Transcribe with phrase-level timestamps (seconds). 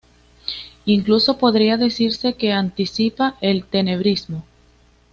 [0.85, 4.43] Incluso podría decirse que anticipa el tenebrismo.